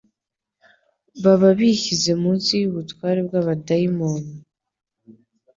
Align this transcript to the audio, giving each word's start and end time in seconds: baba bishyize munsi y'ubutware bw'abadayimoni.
baba 1.23 1.49
bishyize 1.59 2.11
munsi 2.21 2.51
y'ubutware 2.61 3.19
bw'abadayimoni. 3.27 4.33